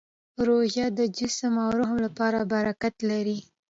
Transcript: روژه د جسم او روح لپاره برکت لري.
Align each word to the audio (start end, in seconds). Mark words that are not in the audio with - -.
روژه 0.47 0.85
د 0.99 0.99
جسم 1.17 1.53
او 1.63 1.69
روح 1.79 1.91
لپاره 2.05 2.39
برکت 2.53 2.95
لري. 3.09 3.37